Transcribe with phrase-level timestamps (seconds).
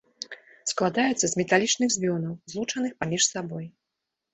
[0.71, 3.75] Складаецца з металічных звёнаў, злучаных паміж сабой.